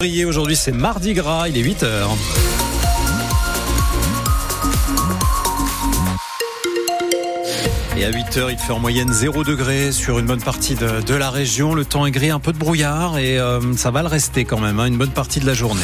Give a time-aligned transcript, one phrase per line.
[0.00, 2.06] Aujourd'hui, c'est Mardi Gras, il est 8h.
[7.96, 11.14] Et à 8h, il fait en moyenne 0 degré sur une bonne partie de, de
[11.16, 11.74] la région.
[11.74, 14.60] Le temps est gris, un peu de brouillard et euh, ça va le rester quand
[14.60, 15.82] même, hein, une bonne partie de la journée.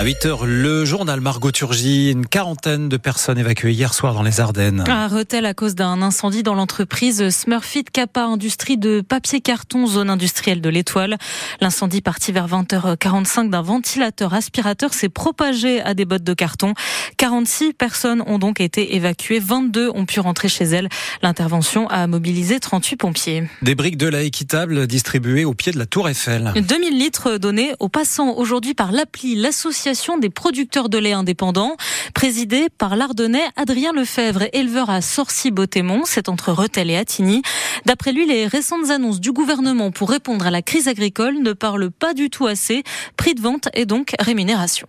[0.00, 4.40] À 8h, le journal Margot Turgy, une quarantaine de personnes évacuées hier soir dans les
[4.40, 4.82] Ardennes.
[4.88, 10.08] À Rethel à cause d'un incendie dans l'entreprise Smurfit Kappa, industrie de papier carton, zone
[10.08, 11.18] industrielle de l'Étoile.
[11.60, 16.72] L'incendie parti vers 20h45 d'un ventilateur aspirateur s'est propagé à des bottes de carton.
[17.18, 20.88] 46 personnes ont donc été évacuées, 22 ont pu rentrer chez elles.
[21.20, 23.44] L'intervention a mobilisé 38 pompiers.
[23.60, 26.54] Des briques de lait équitable distribuées au pied de la Tour Eiffel.
[26.56, 29.89] 2000 litres donnés aux passants aujourd'hui par l'appli, l'association
[30.20, 31.76] des producteurs de lait indépendants,
[32.14, 37.42] présidée par l'Ardennais Adrien Lefebvre, éleveur à Sorcy-Bottémont, c'est entre Rethel et Attigny.
[37.86, 41.90] D'après lui, les récentes annonces du gouvernement pour répondre à la crise agricole ne parlent
[41.90, 42.84] pas du tout assez.
[43.16, 44.86] Prix de vente et donc rémunération.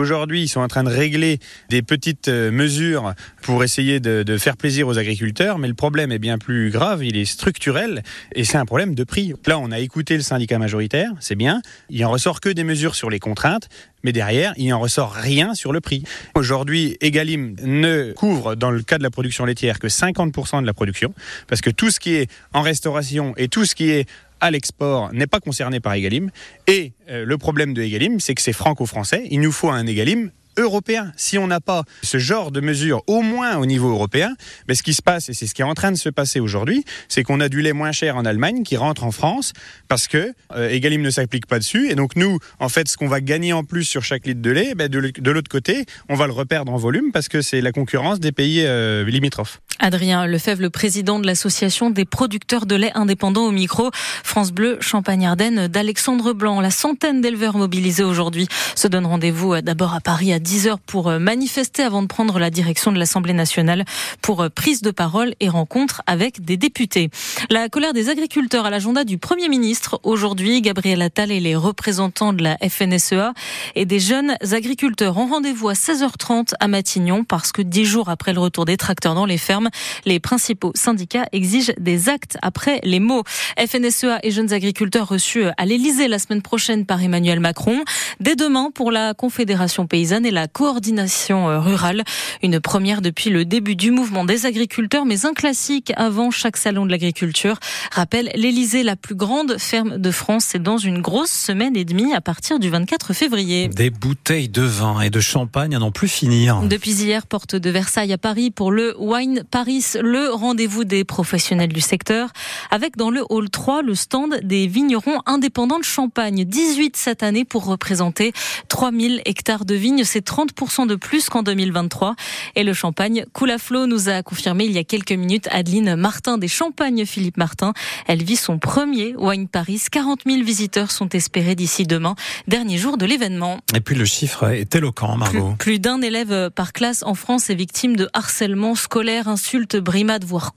[0.00, 4.56] Aujourd'hui, ils sont en train de régler des petites euh, mesures pour essayer de, faire
[4.56, 8.02] plaisir aux agriculteurs, mais le problème est bien plus grave, il est structurel
[8.34, 9.34] et c'est un problème de prix.
[9.44, 12.94] Là, on a écouté le syndicat majoritaire, c'est bien, il en ressort que des mesures
[12.94, 13.68] sur les contraintes,
[14.02, 16.02] mais derrière, il en ressort rien sur le prix.
[16.34, 20.72] Aujourd'hui, Egalim ne couvre, dans le cas de la production laitière, que 50% de la
[20.72, 21.12] production,
[21.46, 24.08] parce que tout ce qui est en restauration et tout ce qui est
[24.40, 26.30] à l'export n'est pas concerné par Egalim.
[26.66, 29.26] Et euh, le problème de Egalim, c'est que c'est franco-français.
[29.30, 31.12] Il nous faut un Egalim européen.
[31.16, 34.34] Si on n'a pas ce genre de mesures, au moins au niveau européen,
[34.68, 36.40] mais ce qui se passe, et c'est ce qui est en train de se passer
[36.40, 39.52] aujourd'hui, c'est qu'on a du lait moins cher en Allemagne qui rentre en France
[39.88, 41.90] parce que euh, Egalim ne s'applique pas dessus.
[41.90, 44.50] Et donc nous, en fait, ce qu'on va gagner en plus sur chaque litre de
[44.50, 47.60] lait, ben, de, de l'autre côté, on va le reperdre en volume parce que c'est
[47.60, 49.60] la concurrence des pays euh, limitrophes.
[49.80, 53.90] Adrien Lefebvre, le président de l'association des producteurs de lait indépendants au micro,
[54.22, 56.60] France Bleu, Champagne-Ardenne, d'Alexandre Blanc.
[56.60, 61.08] La centaine d'éleveurs mobilisés aujourd'hui se donnent rendez-vous euh, d'abord à Paris à 10h pour
[61.08, 63.84] euh, manifester avant de prendre la direction de l'Assemblée nationale
[64.20, 67.08] pour euh, prise de parole et rencontre avec des députés.
[67.48, 69.98] La colère des agriculteurs à l'agenda du Premier ministre.
[70.02, 73.32] Aujourd'hui, Gabriel Attal et les représentants de la FNSEA
[73.76, 78.34] et des jeunes agriculteurs ont rendez-vous à 16h30 à Matignon parce que dix jours après
[78.34, 79.69] le retour des tracteurs dans les fermes,
[80.04, 83.22] les principaux syndicats exigent des actes après les mots.
[83.58, 87.84] FNSEA et jeunes agriculteurs reçus à l'Elysée la semaine prochaine par Emmanuel Macron.
[88.20, 92.04] Dès demain pour la Confédération paysanne et la coordination rurale.
[92.42, 96.86] Une première depuis le début du mouvement des agriculteurs, mais un classique avant chaque salon
[96.86, 97.58] de l'agriculture.
[97.92, 100.46] Rappelle l'Elysée, la plus grande ferme de France.
[100.48, 103.68] C'est dans une grosse semaine et demie à partir du 24 février.
[103.68, 106.60] Des bouteilles de vin et de champagne à n'en plus finir.
[106.62, 111.72] Depuis hier, porte de Versailles à Paris pour le Wine Paris, le rendez-vous des professionnels
[111.72, 112.30] du secteur,
[112.70, 116.44] avec dans le hall 3 le stand des vignerons indépendants de Champagne.
[116.44, 118.32] 18 cette année pour représenter
[118.68, 120.04] 3000 hectares de vignes.
[120.04, 122.14] C'est 30% de plus qu'en 2023.
[122.56, 125.94] Et le champagne coule à flot, nous a confirmé il y a quelques minutes Adeline
[125.96, 127.72] Martin des Champagnes Philippe Martin.
[128.06, 129.82] Elle vit son premier Wine Paris.
[129.90, 132.14] 40 000 visiteurs sont espérés d'ici demain,
[132.48, 133.58] dernier jour de l'événement.
[133.74, 135.54] Et puis le chiffre est éloquent, Margot.
[135.58, 140.24] Plus, plus d'un élève par classe en France est victime de harcèlement scolaire, insultes, brimades,
[140.24, 140.52] voire.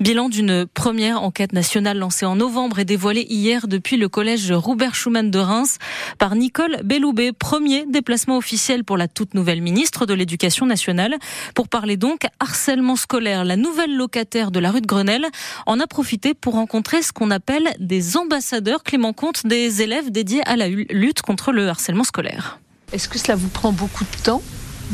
[0.00, 4.94] Bilan d'une première enquête nationale lancée en novembre et dévoilée hier depuis le collège Robert
[4.94, 5.78] Schumann de Reims
[6.18, 7.32] par Nicole Belloubet.
[7.32, 11.16] Premier déplacement officiel pour la toute nouvelle ministre de l'Éducation nationale
[11.54, 13.44] pour parler donc harcèlement scolaire.
[13.44, 15.26] La nouvelle locataire de la rue de Grenelle
[15.66, 20.42] en a profité pour rencontrer ce qu'on appelle des ambassadeurs, Clément Comte, des élèves dédiés
[20.46, 22.58] à la lutte contre le harcèlement scolaire.
[22.92, 24.42] Est-ce que cela vous prend beaucoup de temps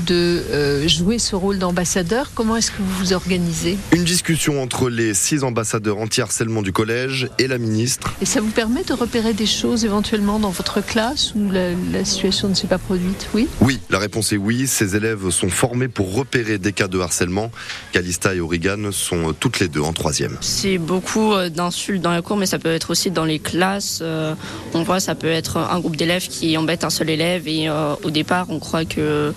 [0.07, 2.31] de euh, jouer ce rôle d'ambassadeur.
[2.35, 3.79] Comment est-ce que vous vous organisez?
[3.93, 8.15] Une discussion entre les six ambassadeurs anti-harcèlement du collège et la ministre.
[8.21, 12.05] Et ça vous permet de repérer des choses éventuellement dans votre classe où la, la
[12.05, 13.29] situation ne s'est pas produite?
[13.35, 14.67] Oui Oui, la réponse est oui.
[14.67, 17.51] Ces élèves sont formés pour repérer des cas de harcèlement.
[17.93, 20.37] Calista et Origan sont toutes les deux en troisième.
[20.41, 24.01] C'est beaucoup euh, d'insultes dans la cour, mais ça peut être aussi dans les classes.
[24.03, 24.35] Euh,
[24.75, 27.95] on voit, ça peut être un groupe d'élèves qui embête un seul élève et euh,
[28.03, 29.33] au départ, on croit que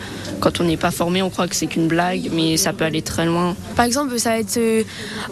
[0.48, 3.02] quand on n'est pas formé, on croit que c'est qu'une blague, mais ça peut aller
[3.02, 3.54] très loin.
[3.76, 4.84] Par exemple, ça va être euh,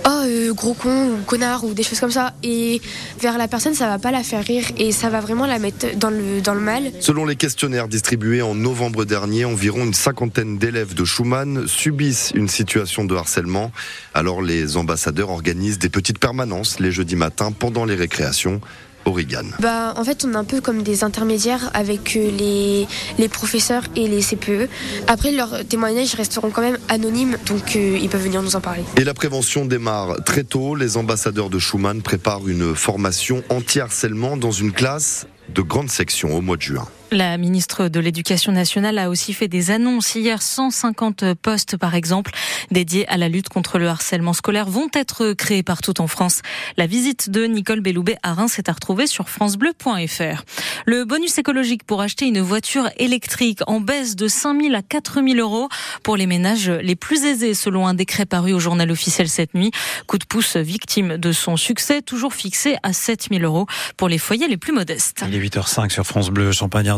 [0.06, 2.82] oh euh, gros con ou connard ou des choses comme ça, et
[3.22, 5.96] vers la personne, ça va pas la faire rire et ça va vraiment la mettre
[5.96, 6.92] dans le dans le mal.
[7.00, 12.50] Selon les questionnaires distribués en novembre dernier, environ une cinquantaine d'élèves de Schumann subissent une
[12.50, 13.72] situation de harcèlement.
[14.14, 18.60] Alors les ambassadeurs organisent des petites permanences les jeudis matins pendant les récréations.
[19.06, 19.46] Origan.
[19.60, 22.88] Bah, en fait, on est un peu comme des intermédiaires avec euh, les,
[23.18, 24.70] les professeurs et les CPE.
[25.08, 28.84] Après, leurs témoignages resteront quand même anonymes, donc euh, ils peuvent venir nous en parler.
[28.98, 30.76] Et la prévention démarre très tôt.
[30.76, 36.42] Les ambassadeurs de Schumann préparent une formation anti-harcèlement dans une classe de grandes sections au
[36.42, 36.88] mois de juin.
[37.12, 40.42] La ministre de l'Éducation nationale a aussi fait des annonces hier.
[40.42, 42.32] 150 postes, par exemple,
[42.72, 46.42] dédiés à la lutte contre le harcèlement scolaire vont être créés partout en France.
[46.78, 50.44] La visite de Nicole Belloubet à Reims est à retrouver sur francebleu.fr.
[50.88, 55.22] Le bonus écologique pour acheter une voiture électrique en baisse de 5 000 à 4
[55.24, 55.70] 000 euros
[56.04, 59.72] pour les ménages les plus aisés, selon un décret paru au journal officiel cette nuit.
[60.08, 64.18] Coup de pouce victime de son succès, toujours fixé à 7 000 euros pour les
[64.18, 65.24] foyers les plus modestes.
[65.36, 66.92] Est 8h05 sur France Bleu, Champagne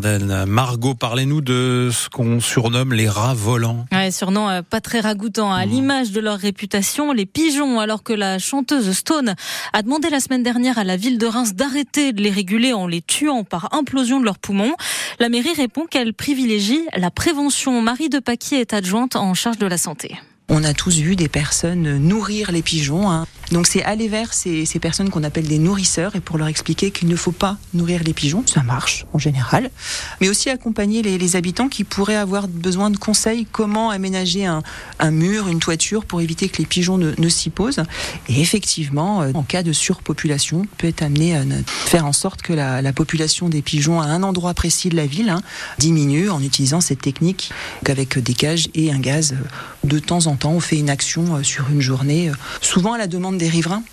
[0.48, 3.86] Margot, parlez-nous de ce qu'on surnomme les rats volants.
[3.92, 5.52] Ouais, surnom euh, pas très ragoûtant.
[5.52, 5.70] À mmh.
[5.70, 9.36] l'image de leur réputation, les pigeons, alors que la chanteuse Stone
[9.74, 12.86] a demandé la semaine dernière à la ville de Reims d'arrêter de les réguler en
[12.86, 14.76] les tuant par implosion de leurs poumons.
[15.20, 17.82] La mairie répond qu'elle privilégie la prévention.
[17.82, 20.16] Marie de Paquier est adjointe en charge de la santé.
[20.50, 23.12] On a tous vu des personnes nourrir les pigeons.
[23.12, 23.26] Hein.
[23.52, 27.08] Donc c'est aller vers ces, personnes qu'on appelle des nourrisseurs et pour leur expliquer qu'il
[27.08, 28.44] ne faut pas nourrir les pigeons.
[28.46, 29.72] Ça marche en général.
[30.22, 34.64] Mais aussi accompagner les, habitants qui pourraient avoir besoin de conseils comment aménager un,
[35.12, 37.84] mur, une toiture pour éviter que les pigeons ne, s'y posent.
[38.30, 42.54] Et effectivement, euh, en cas de surpopulation, peut être amené à faire en sorte que
[42.54, 45.42] la, la, population des pigeons à un endroit précis de la ville hein,
[45.80, 47.52] diminue en utilisant cette technique
[47.86, 51.36] avec des cages et un gaz euh, de temps en temps, on fait une action
[51.36, 53.84] euh, sur une journée, souvent à la demande des riverains.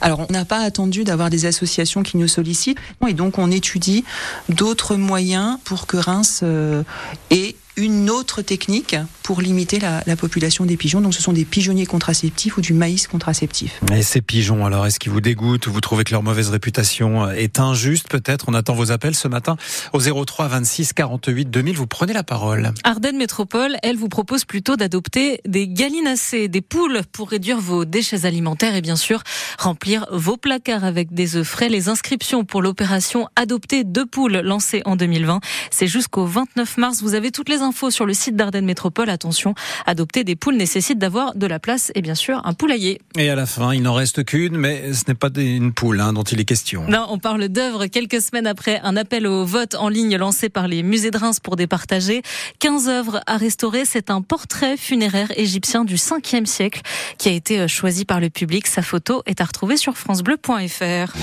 [0.00, 4.04] Alors, on n'a pas attendu d'avoir des associations qui nous sollicitent, et donc on étudie
[4.48, 6.82] d'autres moyens pour que Reims euh,
[7.30, 7.47] ait
[7.78, 11.00] une autre technique pour limiter la, la, population des pigeons.
[11.00, 13.80] Donc ce sont des pigeonniers contraceptifs ou du maïs contraceptif.
[13.94, 17.30] Et ces pigeons, alors, est-ce qu'ils vous dégoûtent ou vous trouvez que leur mauvaise réputation
[17.30, 18.46] est injuste peut-être?
[18.48, 19.56] On attend vos appels ce matin
[19.92, 21.76] au 03 26 48 2000.
[21.76, 22.72] Vous prenez la parole.
[22.82, 28.26] Ardennes Métropole, elle vous propose plutôt d'adopter des gallinacées, des poules pour réduire vos déchets
[28.26, 29.22] alimentaires et bien sûr
[29.58, 31.68] remplir vos placards avec des œufs frais.
[31.68, 35.40] Les inscriptions pour l'opération Adopter deux poules lancée en 2020,
[35.70, 37.02] c'est jusqu'au 29 mars.
[37.02, 39.10] Vous avez toutes les infos sur le site d'Ardennes Métropole.
[39.10, 39.54] Attention,
[39.86, 43.00] adopter des poules nécessite d'avoir de la place et bien sûr un poulailler.
[43.16, 46.12] Et à la fin, il n'en reste qu'une, mais ce n'est pas une poule hein,
[46.12, 46.84] dont il est question.
[46.88, 50.68] Non, on parle d'œuvres quelques semaines après un appel au vote en ligne lancé par
[50.68, 52.22] les musées de Reims pour départager
[52.58, 53.84] 15 œuvres à restaurer.
[53.84, 56.80] C'est un portrait funéraire égyptien du 5e siècle
[57.18, 58.66] qui a été choisi par le public.
[58.66, 61.14] Sa photo est à retrouver sur francebleu.fr.